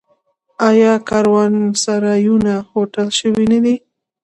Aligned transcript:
آیا 0.69 0.93
کاروانسرایونه 1.09 2.53
هوټل 2.71 3.07
شوي 3.19 3.45
نه 3.53 3.59
دي؟ 3.63 3.75